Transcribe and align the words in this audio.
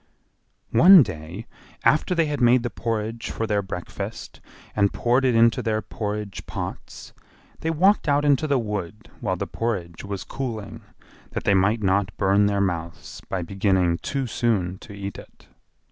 One 0.71 1.03
day, 1.03 1.45
after 1.83 2.15
they 2.15 2.25
had 2.25 2.41
made 2.41 2.63
the 2.63 2.71
porridge 2.71 3.29
for 3.29 3.45
their 3.45 3.61
breakfast 3.61 4.41
and 4.75 4.91
poured 4.91 5.25
it 5.25 5.35
into 5.35 5.61
their 5.61 5.83
porridge 5.83 6.47
pots, 6.47 7.13
they 7.59 7.69
walked 7.69 8.09
out 8.09 8.25
into 8.25 8.47
the 8.47 8.57
wood 8.57 9.11
while 9.19 9.35
the 9.35 9.45
porridge 9.45 10.03
was 10.03 10.23
cooling, 10.23 10.81
that 11.33 11.43
they 11.43 11.53
might 11.53 11.83
not 11.83 12.17
burn 12.17 12.47
their 12.47 12.59
mouths 12.61 13.21
by 13.29 13.43
beginning 13.43 13.99
too 13.99 14.25
soon 14.25 14.79
to 14.79 14.91
eat 14.93 15.19
it. 15.19 15.47